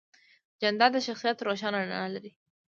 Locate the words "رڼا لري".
1.83-2.31